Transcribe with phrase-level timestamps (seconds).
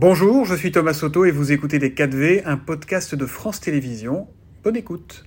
[0.00, 4.28] Bonjour, je suis Thomas Soto et vous écoutez Les 4V, un podcast de France Télévisions.
[4.62, 5.24] Bonne écoute.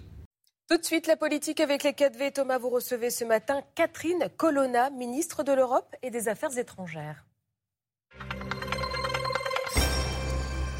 [0.69, 2.31] Tout de suite, la politique avec les 4V.
[2.31, 7.25] Thomas, vous recevez ce matin Catherine Colonna, ministre de l'Europe et des Affaires étrangères.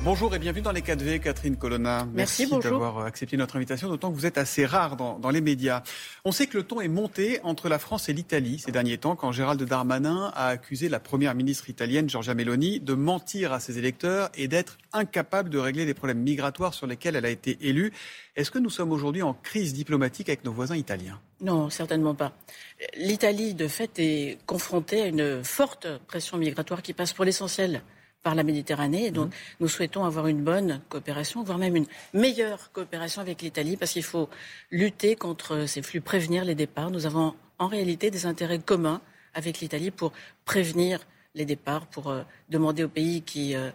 [0.04, 2.07] Bonjour et bienvenue dans les 4V, Catherine Colonna.
[2.11, 5.41] Merci, Merci d'avoir accepté notre invitation, d'autant que vous êtes assez rare dans, dans, les
[5.41, 5.84] médias.
[6.25, 9.16] On sait que le ton est monté entre la France et l'Italie ces derniers temps,
[9.16, 13.77] quand Gérald Darmanin a accusé la première ministre italienne, Giorgia Meloni, de mentir à ses
[13.77, 17.94] électeurs et d'être incapable de régler les problèmes migratoires sur lesquels elle a été élue.
[18.36, 21.20] Est-ce que nous sommes aujourd'hui en crise diplomatique avec nos voisins italiens?
[21.41, 22.33] Non, certainement pas.
[22.97, 27.83] L'Italie, de fait, est confrontée à une forte pression migratoire qui passe pour l'essentiel
[28.23, 29.05] par la Méditerranée.
[29.07, 29.35] Et donc, mmh.
[29.61, 34.03] nous souhaitons avoir une bonne coopération, voire même une meilleure coopération avec l'Italie, parce qu'il
[34.03, 34.30] faut
[34.70, 36.91] lutter contre ces flux, prévenir les départs.
[36.91, 39.02] Nous avons en réalité des intérêts communs
[39.34, 40.11] avec l'Italie pour
[40.45, 40.99] prévenir
[41.35, 43.70] les départs, pour euh, demander aux pays qui euh,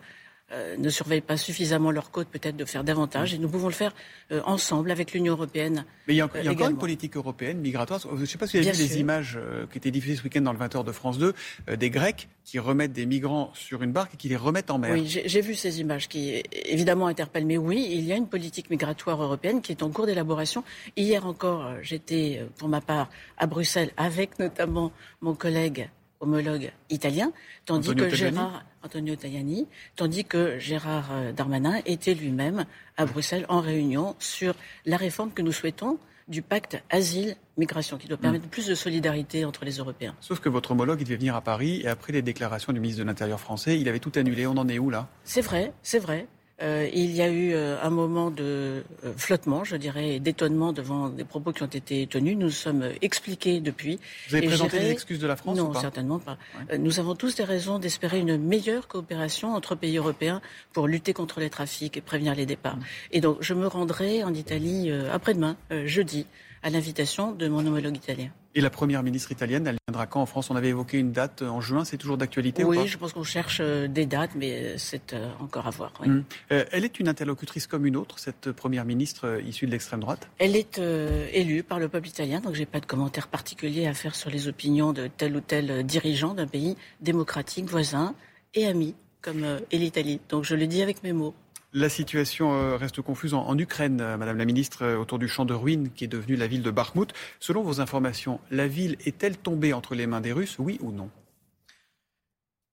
[0.52, 3.34] euh, ne surveillent pas suffisamment leurs côtes, peut-être de faire davantage.
[3.34, 3.92] Et nous pouvons le faire
[4.30, 5.84] euh, ensemble avec l'Union européenne.
[6.06, 7.98] Mais il y a, il y a encore une politique européenne migratoire.
[8.00, 10.22] Je ne sais pas si vous avez vu les images euh, qui étaient diffusées ce
[10.22, 11.34] week-end dans le 20h de France 2,
[11.76, 14.92] des Grecs qui remettent des migrants sur une barque et qui les remettent en mer.
[14.92, 17.44] Oui, j'ai vu ces images qui évidemment interpellent.
[17.44, 20.62] Mais oui, il y a une politique migratoire européenne qui est en cours d'élaboration.
[20.96, 25.88] Hier encore, j'étais pour ma part à Bruxelles avec notamment mon collègue
[26.20, 27.32] homologue italien,
[27.64, 28.36] tandis Antonio que Tajani.
[28.36, 32.64] Gérard Antonio Tajani, tandis que Gérard euh, Darmanin était lui-même
[32.96, 38.16] à Bruxelles en réunion sur la réforme que nous souhaitons du pacte asile-migration, qui doit
[38.16, 40.14] permettre plus de solidarité entre les Européens.
[40.20, 43.02] Sauf que votre homologue, il devait venir à Paris et après les déclarations du ministre
[43.02, 44.46] de l'Intérieur français, il avait tout annulé.
[44.46, 45.08] On en est où là?
[45.22, 46.26] C'est vrai, c'est vrai.
[46.62, 51.10] Euh, il y a eu euh, un moment de euh, flottement, je dirais, d'étonnement devant
[51.10, 52.34] des propos qui ont été tenus.
[52.38, 53.98] Nous sommes expliqués depuis.
[54.28, 55.80] Vous avez Et présenté les excuses de la France Non, ou pas?
[55.80, 56.38] certainement pas.
[56.78, 60.40] Nous avons tous des raisons d'espérer une meilleure coopération entre pays européens
[60.72, 62.46] pour lutter contre les trafics et prévenir les Mm.
[62.46, 62.78] départs.
[63.12, 66.24] Et donc, je me rendrai en Italie après-demain, jeudi,
[66.62, 68.30] à l'invitation de mon homologue italien.
[68.54, 70.48] Et la première ministre italienne, elle viendra quand en France?
[70.50, 72.80] On avait évoqué une date euh, en juin, c'est toujours d'actualité ou pas?
[72.80, 75.92] Oui, je pense qu'on cherche euh, des dates, mais euh, c'est encore à voir.
[76.00, 76.08] oui.
[76.08, 76.24] Hum.
[76.52, 80.28] Euh, Elle est une interlocutrice comme une autre, cette première ministre issue de l'extrême droite?
[80.38, 83.92] Elle est euh, élue par le peuple italien, donc j'ai pas de commentaire particulier à
[83.92, 88.14] faire sur les opinions de tel ou tel dirigeant d'un pays démocratique, voisin
[88.54, 90.20] et ami, comme euh, est l'Italie.
[90.30, 91.34] Donc je le dis avec mes mots.
[91.78, 95.44] La situation euh, reste confuse en, Ukraine, euh, Madame la Ministre, euh, autour du champ
[95.44, 97.12] de ruines qui est devenu la ville de Bakhmut.
[97.38, 101.10] Selon vos informations, la ville est-elle tombée entre les mains des Russes, oui ou non?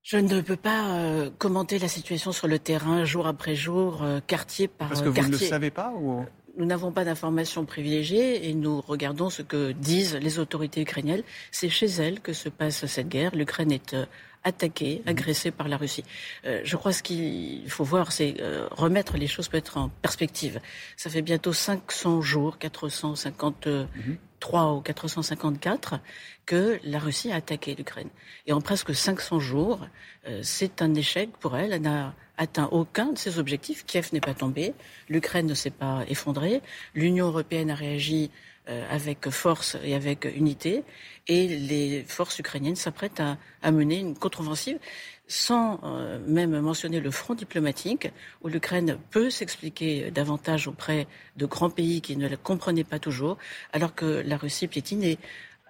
[0.04, 4.22] Je ne peux pas euh, commenter la situation sur le terrain jour après jour, euh,
[4.26, 5.48] quartier par Parce euh, que vous ne le quartier.
[5.48, 6.26] savez pas ou...
[6.56, 11.24] Nous n'avons pas d'informations privilégiées et nous regardons ce que disent les autorités ukrainiennes.
[11.52, 13.36] C'est chez elles que se passe cette guerre.
[13.36, 14.06] L'Ukraine est euh,
[14.44, 16.04] attaquée, agressée par la Russie.
[16.46, 20.60] Euh, je crois ce qu'il faut voir, c'est euh, remettre les choses peut-être en perspective.
[20.98, 26.00] Ça fait bientôt 500 jours, 453 ou 454,
[26.46, 28.10] que la Russie a attaqué l'Ukraine.
[28.46, 29.88] Et en presque 500 jours,
[30.28, 31.74] euh, c'est un échec pour elle.
[31.74, 33.86] Elle n'a atteint aucun de ses objectifs.
[33.86, 34.74] Kiev n'est pas tombé,
[35.08, 36.62] l'Ukraine ne s'est pas effondrée,
[36.96, 38.32] l'Union européenne a réagi
[38.68, 40.84] avec force et avec unité,
[41.28, 43.22] et les forces ukrainiennes s'apprêtent
[43.62, 44.80] à, mener une contre-offensive
[45.26, 51.08] sans euh, même mentionner le front diplomatique, où l'Ukraine peut s'expliquer davantage auprès
[51.38, 53.38] de grands pays qui ne la comprenaient pas toujours,
[53.72, 55.16] alors que la Russie piétine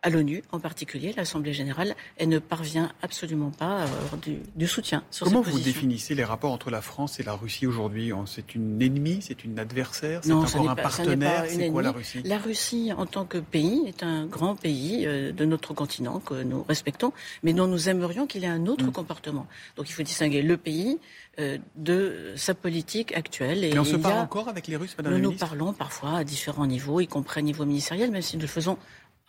[0.04, 4.68] à l'ONU, en particulier, l'Assemblée générale, elle ne parvient absolument pas à avoir du, du
[4.68, 5.72] soutien sur Comment vous position.
[5.72, 8.12] définissez les rapports entre la France et la Russie aujourd'hui?
[8.26, 11.92] C'est une ennemie, c'est une adversaire, c'est encore un pas- partenaire, c'est quoi la.
[11.94, 12.22] Russie?
[12.26, 16.44] La Russie, en tant que pays, est un grand pays euh, de notre continent que
[16.44, 18.92] nous respectons, mais dont nous aimerions qu'il ait un autre Mm.
[18.92, 19.48] comportement.
[19.78, 21.00] Donc il faut distinguer le pays
[21.40, 23.64] euh, de sa politique actuelle.
[23.64, 25.72] Et Mais on se parle a- encore avec les Russes, Madame nous la nous parlons
[25.72, 28.78] parfois à différents niveaux, y compris au niveau ministériel, même si nous le faisons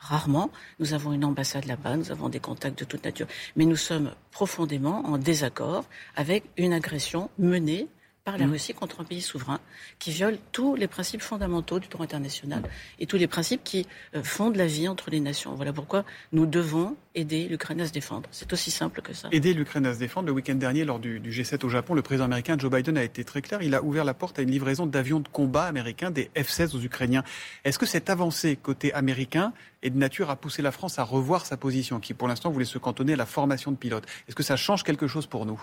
[0.04, 0.50] rarement.
[0.78, 3.26] Nous avons une ambassade là-bas, nous avons des contacts de toute nature.
[3.56, 5.84] Mais nous sommes profondément en désaccord
[6.16, 7.88] avec une agression menée
[8.24, 8.52] par la Mhm.
[8.52, 9.60] Russie contre un pays souverain
[9.98, 12.62] qui viole tous les principes fondamentaux du droit international
[12.98, 15.54] et tous les principes qui euh, fondent la vie entre les nations.
[15.54, 18.26] Voilà pourquoi nous devons aider l'Ukraine à se défendre.
[18.32, 19.28] C'est aussi simple que ça.
[19.30, 20.26] Aider l'Ukraine à se défendre.
[20.28, 23.04] Le week-end dernier, lors du, du G7 au Japon, le président américain Joe Biden a
[23.04, 23.60] été très clair.
[23.60, 26.80] Il a ouvert la porte à une livraison d'avions de combat américains, des F-16 aux
[26.80, 27.24] Ukrainiens.
[27.64, 31.44] Est-ce que cette avancée côté américain est de nature à pousser la France à revoir
[31.44, 34.06] sa position, qui pour l'instant voulait se cantonner à la formation de pilotes?
[34.28, 35.62] Est-ce que ça change quelque chose pour nous?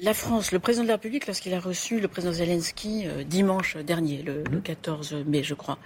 [0.00, 3.76] La France, le président de la République, lorsqu'il a reçu le président Zelensky euh, dimanche
[3.76, 5.78] dernier, le, le 14 mai, je crois,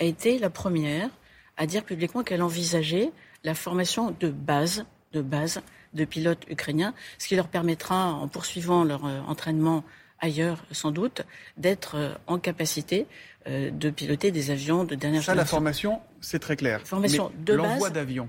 [0.00, 1.10] a été la première
[1.58, 3.10] à dire publiquement qu'elle envisageait
[3.44, 5.60] la formation de base, de base
[5.92, 9.84] de pilotes ukrainiens, ce qui leur permettra, en poursuivant leur entraînement
[10.20, 11.22] ailleurs sans doute,
[11.56, 13.06] d'être en capacité
[13.46, 15.32] de piloter des avions de dernière génération.
[15.32, 16.80] Ça, la formation, c'est très clair.
[16.84, 18.28] Formation de L'envoi d'avions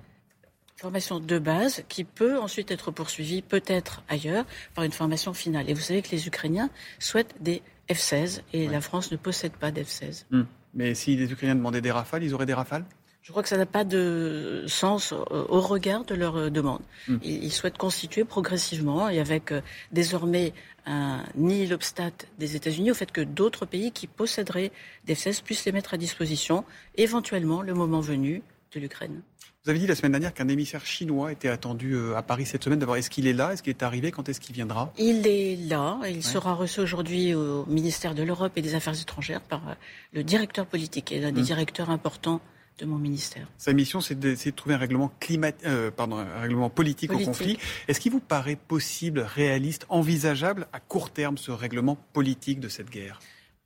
[0.79, 5.69] formation de base qui peut ensuite être poursuivie peut-être ailleurs par une formation finale.
[5.69, 9.71] Et vous savez que les Ukrainiens souhaitent des F-16 et la France ne possède pas
[9.71, 10.25] d'F-16.
[10.31, 10.43] Hmm.
[10.73, 12.85] Mais si les Ukrainiens demandaient des rafales, ils auraient des rafales?
[13.21, 16.81] Je crois que ça n'a pas de sens au regard de leur euh, demande.
[17.07, 17.17] Hmm.
[17.23, 19.61] Ils, souhaitent constituer progressivement et avec euh,
[19.91, 20.53] désormais
[20.85, 24.71] un nihil obstat des États-Unis au fait que d'autres pays qui posséderaient
[25.05, 26.63] des F-16 puissent les mettre à disposition,
[26.95, 28.41] éventuellement, le moment venu,
[28.73, 29.21] de l'Ukraine.
[29.65, 32.63] Vous avez dit la semaine dernière qu'un émissaire chinois était attendu euh, à Paris cette
[32.63, 32.79] semaine.
[32.79, 33.51] D'abord, est-ce qu'il est là?
[33.51, 34.09] Est-ce qu'il est arrivé?
[34.09, 34.93] Quand est-ce qu'il viendra?
[34.97, 35.99] Il est là.
[36.09, 39.73] Il sera reçu aujourd'hui au ministère de l'Europe et des Affaires étrangères par euh,
[40.13, 41.45] le directeur politique et l'un des hum.
[41.45, 42.39] directeurs importants
[42.77, 43.49] de mon ministère.
[43.57, 45.51] Sa mission, c'est d'essayer de trouver un règlement, climat...
[45.65, 47.59] Euh, pardon, un règlement politique, au conflit.
[47.89, 52.89] Est-ce qu'il vous paraît possible, réaliste, envisageable à court terme ce règlement politique de cette
[52.89, 53.19] guerre?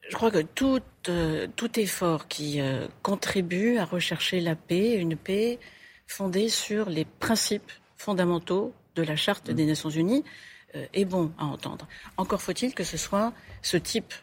[0.10, 2.60] Je crois que tout, tout effort qui
[3.04, 5.60] contribue à rechercher la paix, une paix
[6.14, 10.24] fondée sur les principes fondamentaux de la Charte des Nations Unies
[10.76, 11.88] euh, est bon à entendre.
[12.18, 13.34] Encore faut-il que ce soit
[13.64, 14.14] ce type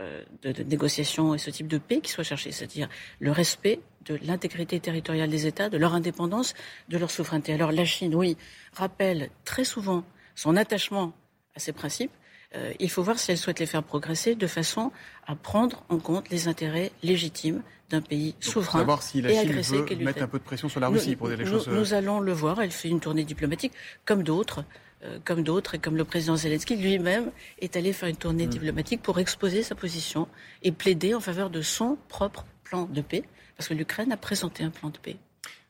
[0.00, 2.88] euh, de, négociation et ce type de paix qui soit cherché, c'est-à-dire
[3.18, 6.52] le respect de l'intégrité territoriale des États, de leur indépendance,
[6.90, 7.54] de leur souveraineté.
[7.54, 8.36] Alors la Chine, oui,
[8.74, 10.04] rappelle très souvent
[10.34, 11.14] son attachement
[11.54, 12.12] à ces principes,
[12.54, 14.92] euh, il faut voir si elle souhaite les faire progresser de façon
[15.26, 19.84] à prendre en compte les intérêts légitimes d'un pays souverain savoir si la et Chine
[19.84, 21.68] veut mettre un peu de pression sur la Russie pour dire les choses.
[21.68, 22.60] Euh, nous, allons le voir.
[22.60, 23.72] Elle fait une tournée diplomatique,
[24.04, 24.64] comme d'autres,
[25.04, 28.50] euh, comme d'autres, et comme le président Zelensky lui-même est allé faire une tournée mm.
[28.50, 30.28] diplomatique pour exposer sa position
[30.62, 33.24] et plaider en faveur de son propre plan de paix,
[33.56, 35.16] parce que l'Ukraine a présenté un plan de paix.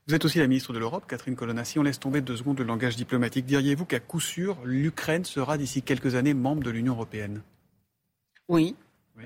[0.09, 1.65] Vous êtes aussi la ministre de l'Europe, Catherine Colonna.
[1.65, 5.57] Si on laisse tomber deux secondes le langage diplomatique, diriez-vous qu'à coup sûr, l'Ukraine sera
[5.57, 7.43] d'ici quelques années membre de l'Union européenne?
[8.49, 8.75] Oui.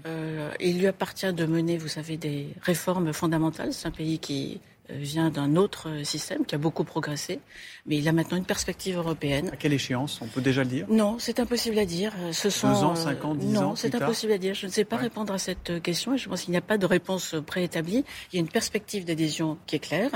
[0.05, 3.73] Euh, il lui appartient de mener, vous savez, des réformes fondamentales.
[3.73, 7.40] C'est un pays qui vient d'un autre système qui a beaucoup progressé,
[7.86, 9.50] mais il a maintenant une perspective européenne.
[9.52, 10.86] À quelle échéance On peut déjà le dire?
[10.88, 12.12] Non, c'est impossible à dire.
[12.20, 14.54] Euh, ce sont, Deux ans, cinq ans, dix non, ans Non, c'est impossible à dire.
[14.54, 16.78] Je ne sais pas répondre à cette question et je pense qu'il n'y a pas
[16.78, 18.04] de réponse préétablie.
[18.32, 20.10] Il y a une perspective d'adhésion qui est claire.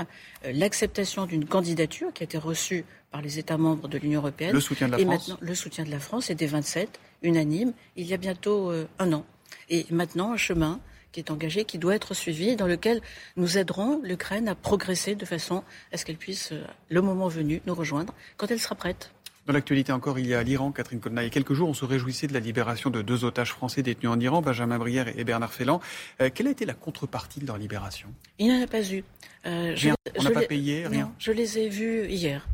[0.45, 4.53] Euh, l'acceptation d'une candidature qui a été reçue par les États membres de l'Union européenne.
[4.53, 5.29] Le soutien de la et France.
[5.29, 9.13] Maintenant, le soutien de la France et des 27, unanime, il y a bientôt un
[9.13, 9.25] an.
[9.69, 10.79] Et maintenant, un chemin
[11.13, 13.01] qui est engagé, qui doit être suivi, dans lequel
[13.37, 15.63] nous aiderons l'Ukraine à progresser de façon
[15.93, 19.11] à ce qu'elle puisse, euh, le moment venu, nous rejoindre quand elle sera prête.
[19.47, 21.23] Dans l'actualité encore, il y a l'Iran, Catherine Colonna.
[21.23, 23.83] Il y a quelques jours, on se réjouissait de la libération de deux otages français
[23.83, 25.81] détenus en Iran, Benjamin Brière et Bernard Felland.
[26.21, 28.09] Euh, quelle a été la contrepartie de leur libération?
[28.39, 29.03] Il n'y en a pas eu.
[29.47, 29.75] Euh,
[30.19, 31.13] on n'a pas payé, rien.
[31.19, 32.47] je les ai vus hier.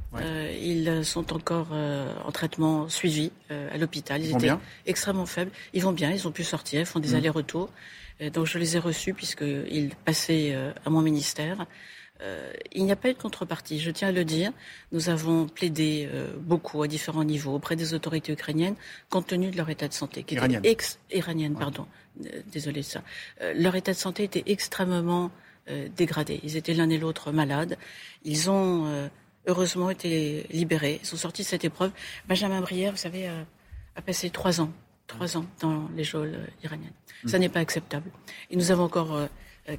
[0.63, 4.23] ils sont encore en traitement suivi à l'hôpital.
[4.23, 4.61] Ils, étaient bien?
[4.87, 5.51] extrêmement faibles.
[5.75, 7.17] Ils vont bien, ils ont pu sortir, font des mmh.
[7.17, 7.71] allers-retours.
[8.21, 11.67] Euh, donc je les ai reçus puisqu'ils passaient euh, à mon ministère.
[12.23, 14.51] Euh, il n'y a pas eu de contrepartie, je tiens à le dire.
[14.91, 16.09] Nous avons plaidé
[16.41, 18.75] beaucoup à différents niveaux auprès des autorités ukrainiennes,
[19.11, 20.61] compte tenu de leur état de santé, qui iranienne.
[20.61, 21.87] était ex iranienne, pardon.
[22.47, 23.03] désolé de ça.
[23.55, 25.31] leur état de santé était extrêmement
[25.95, 26.41] dégradé.
[26.43, 27.77] Ils étaient l'un et l'autre malades.
[28.25, 29.11] Ils ont
[29.47, 31.01] heureusement été libérés.
[31.03, 31.91] Ils sont sortis de cette épreuve.
[32.29, 34.73] Benjamin Brière, vous savez, a passé trois ans
[35.07, 36.93] trois ans dans les geôles iraniennes.
[37.25, 37.29] Hmm.
[37.29, 38.11] Ça n'est pas acceptable.
[38.51, 39.27] Et nous avons encore euh,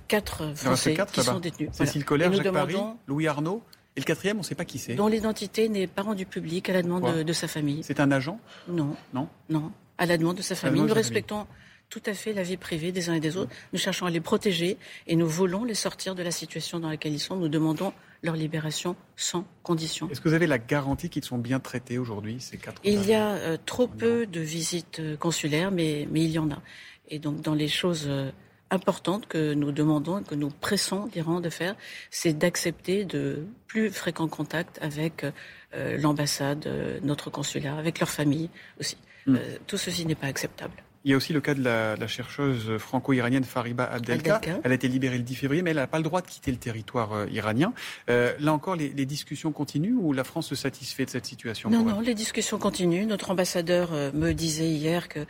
[0.07, 1.69] quatre Français qui sont détenus.
[1.71, 2.75] Cécile Collère, Jacques Paris,
[3.07, 3.63] Louis Arnaud.
[3.95, 4.93] Et le quatrième, on ne sait pas qui c'est.
[4.93, 7.81] Dont l'identité n'est pas rendue publique à la demande de, sa famille.
[7.83, 8.95] C'est un agent Non.
[9.13, 9.71] Non Non.
[9.97, 10.81] À la demande de sa famille.
[10.81, 11.47] Nous respectons
[11.89, 13.51] tout à fait la vie privée des uns et des autres.
[13.73, 17.13] Nous cherchons à les protéger et nous voulons les sortir de la situation dans laquelle
[17.13, 17.37] ils sont.
[17.37, 17.93] Nous demandons
[18.23, 20.09] leur libération sans condition.
[20.09, 23.13] Est-ce que vous avez la garantie qu'ils sont bien traités aujourd'hui, ces quatre Il y
[23.13, 26.61] a euh, trop peu de visites euh, consulaires, mais, mais il y en a.
[27.09, 28.31] Et donc, dans les choses euh,
[28.69, 31.75] importantes que nous demandons, que nous pressons l'Iran de faire,
[32.09, 35.25] c'est d'accepter de plus fréquents contacts avec
[35.73, 36.67] l'ambassade,
[37.03, 38.97] notre consulat, avec leur famille aussi.
[39.25, 39.37] Hmm.
[39.67, 40.73] tout ceci n'est pas acceptable.
[41.07, 44.41] Il y a aussi le cas de la, chercheuse franco-iranienne Fariba Abdelka.
[44.65, 46.51] Elle a été libérée le 10 février, mais elle n'a pas le droit de quitter
[46.51, 47.71] le territoire euh, iranien.
[48.09, 51.83] Euh, là encore, les, discussions continuent ou la France se satisfait de cette situation Non,
[51.83, 53.05] non, les discussions continuent.
[53.05, 55.25] Notre ambassadeur euh, me disait hier que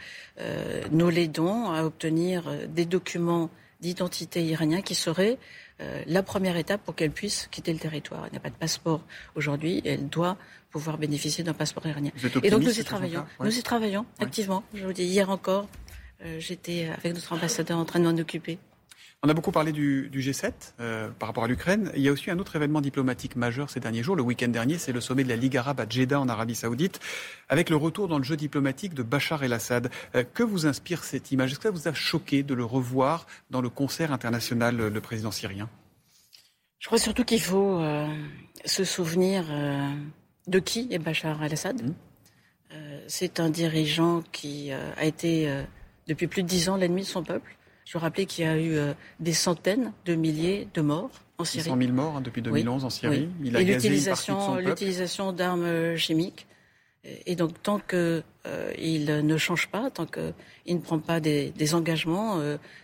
[0.92, 5.38] nous l'aidons à obtenir des documents d'identité iranien qui seraient
[6.08, 8.26] la première étape pour qu'elle puisse quitter le territoire.
[8.26, 9.02] Elle n'a pas de passeport
[9.36, 9.84] aujourd'hui.
[9.86, 10.38] Elle doit
[10.72, 12.12] pouvoir bénéficier d'un passeport iranien.
[12.44, 13.26] Et donc nous y travaillons.
[13.40, 14.64] Nous y travaillons activement.
[14.74, 15.68] Je vous dis, hier encore,
[16.24, 18.58] euh, j'étais avec notre ambassadeur en train de m'en occuper.
[19.24, 21.92] On a beaucoup parlé du, G7 euh, par rapport à l'Ukraine.
[21.96, 24.16] Il y a aussi un autre événement diplomatique majeur ces derniers jours.
[24.16, 27.00] Le week-end dernier, c'est le sommet de la Ligue arabe à Jeddah en Arabie saoudite,
[27.50, 29.90] avec le retour dans le jeu diplomatique de Bachar el-Assad.
[30.14, 31.52] Euh, que vous inspire cette image?
[31.52, 35.32] Est-ce que ça vous a choqué de le revoir dans le concert international, le président
[35.32, 35.68] syrien?
[36.78, 38.08] Je crois surtout qu'il faut euh,
[38.66, 39.46] se souvenir
[40.46, 41.82] de qui est Bachar el-Assad.
[41.82, 41.94] Mmh.
[43.08, 45.52] c'est un dirigeant qui a été
[46.08, 47.57] depuis plus de dix ans l'ennemi de son peuple
[47.88, 51.70] je rappelais qu'il y a eu euh, des centaines de milliers de morts en Syrie.
[51.70, 53.30] 100 000 morts hein, depuis 2011 en Syrie.
[53.42, 56.48] Il a Et l'utilisation d'armes euh, chimiques.
[57.26, 62.40] Et donc, tant qu'il euh, ne change pas, tant qu'il ne prend pas des, engagements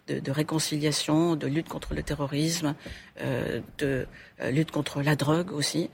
[0.08, 2.74] de, réconciliation, de lutte contre le terrorisme,
[3.80, 4.08] de
[4.50, 5.90] lutte contre la drogue aussi,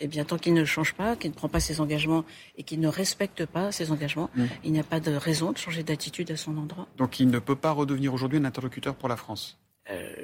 [0.00, 2.24] eh bien, tant qu'il ne change pas, qu'il ne prend pas ses engagements
[2.56, 4.30] et qu'il ne respecte pas ses engagements,
[4.64, 6.86] il n'y a pas de raison de changer d'attitude à son endroit.
[6.96, 9.67] Donc il ne peut pas redevenir aujourd'hui un interlocuteur pour la France euh,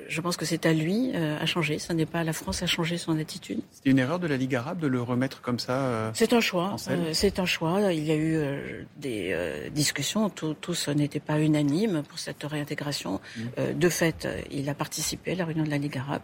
[0.09, 1.78] je pense que c'est à lui euh, à changer.
[1.78, 3.61] Ce n'est pas à la France à changer son attitude.
[3.73, 5.87] C'est une erreur de la Ligue arabe de le remettre comme ça.
[5.87, 6.76] Euh, c'est un choix.
[7.12, 7.92] c'est un choix.
[7.92, 9.37] Il y a eu des
[9.73, 10.28] discussions.
[10.30, 13.21] tous n'étaient pas unanimes pour cette réintégration.
[13.37, 13.78] Mm.
[13.78, 16.23] de fait, il a participé à la réunion de la Ligue arabe,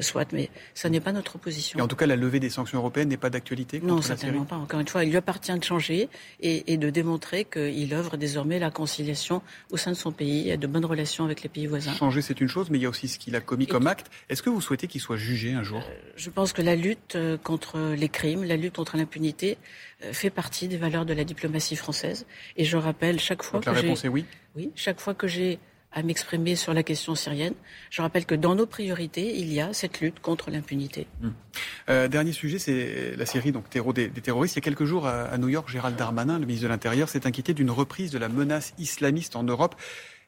[0.00, 1.78] soit, mais ça n'est pas notre position.
[1.78, 4.56] Et en tout cas, la levée des sanctions européennes n'est pas d'actualité Non, certainement pas.
[4.56, 6.08] Encore une fois, il lui appartient de changer
[6.40, 10.56] et, et de démontrer qu'il œuvre désormais la conciliation au sein de son pays et
[10.56, 11.92] de bonnes relations avec les pays voisins.
[11.92, 14.10] Changer, c'est une chose, mais il y a aussi ce qu'il a commis comme acte.
[14.28, 15.82] Est-ce que vous souhaitez qu'il soit jugé un jour?
[15.86, 19.58] Euh, Je pense que la lutte euh, contre les crimes, la lutte contre l'impunité
[20.02, 22.26] euh, fait partie des valeurs de la diplomatie française.
[22.56, 24.24] Et je rappelle chaque fois Donc que la réponse est oui?
[24.56, 25.58] Oui, chaque fois que j'ai
[25.92, 27.54] à m'exprimer sur la question syrienne.
[27.90, 31.08] Je rappelle que dans nos priorités, il y a cette lutte contre l'impunité.
[31.20, 32.06] Hmm.
[32.06, 34.54] dernier sujet, c'est la Syrie, donc terreau des, terroristes.
[34.54, 37.08] Il y a quelques jours, à, à New York, Gérald Darmanin, le ministre de l'Intérieur,
[37.08, 39.74] s'est inquiété d'une reprise de la menace islamiste en Europe.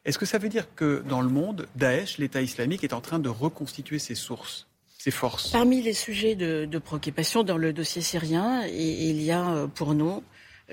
[0.05, 3.19] Est-ce que ça veut dire que dans le monde, Daesh, l'État islamique, est en train
[3.19, 4.67] de reconstituer ses sources
[4.97, 5.51] ses forces?
[5.51, 10.23] Parmi les sujets de, préoccupation dans le dossier syrien, il y a euh, pour nous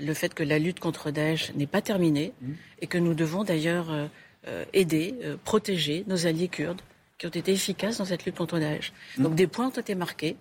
[0.01, 2.53] le fait que la lutte contre Daesh n'est pas terminée mmh.
[2.81, 4.07] et que nous devons d'ailleurs euh,
[4.47, 6.81] euh, aider, protéger nos alliés kurdes
[7.19, 8.93] qui ont été efficaces dans cette lutte contre Daesh.
[9.19, 9.23] Mmh.
[9.23, 10.37] Donc des points ont été marqués,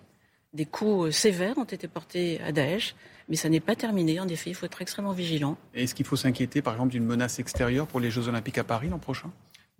[0.52, 2.94] des coups sévères ont été portés à Daesh,
[3.28, 4.20] mais ça n'est pas terminé.
[4.20, 5.56] En effet, il faut être extrêmement vigilant.
[5.74, 8.88] Est-ce qu'il faut s'inquiéter, par exemple, d'une menace extérieure pour les Jeux Olympiques à Paris
[8.88, 9.30] l'an prochain?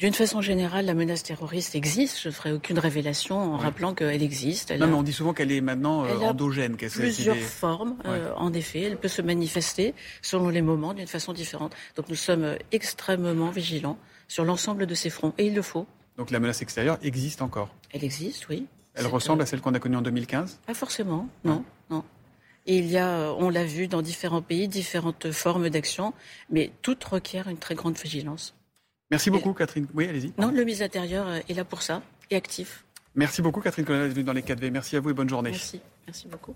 [0.01, 2.19] D'une façon générale, la menace terroriste existe.
[2.23, 4.71] Je ne ferai aucune révélation en rappelant qu'elle existe.
[4.73, 6.73] non, mais on dit souvent qu'elle est maintenant euh, endogène.
[6.73, 8.81] A plusieurs formes, euh, en effet.
[8.81, 9.93] Elle peut se manifester
[10.23, 11.75] selon les moments d'une façon différente.
[11.97, 15.35] Donc nous sommes euh, extrêmement vigilants sur l'ensemble de ces fronts.
[15.37, 15.87] Et il le faut.
[16.17, 17.69] Donc la menace extérieure existe encore?
[17.91, 18.67] Elle existe, oui.
[18.95, 21.63] Elle ressemble à celle qu'on a connue en 2015 Pas forcément, non.
[21.91, 22.05] non.
[22.67, 26.13] Et il y a, euh, on l'a vu dans différents pays, différentes formes d'action,
[26.51, 28.55] mais toutes requièrent une très grande vigilance.
[29.11, 29.87] Merci beaucoup, Catherine.
[29.95, 30.33] Oui, allez-y.
[30.39, 32.85] Non, le ministre intérieur euh, est là pour ça et actif.
[33.15, 34.71] Merci beaucoup, Catherine Colonna, d'être venue dans les 4V.
[34.71, 35.51] Merci à vous et bonne journée.
[35.51, 36.55] Merci, merci beaucoup.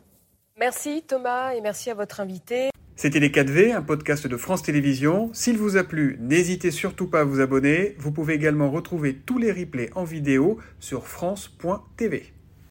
[0.57, 2.71] Merci Thomas et merci à votre invité.
[2.97, 5.31] C'était Les 4V, un podcast de France Télévisions.
[5.33, 7.97] S'il vous a plu, n'hésitez surtout pas à vous abonner.
[7.99, 12.34] Vous pouvez également retrouver tous les replays en vidéo sur France.tv.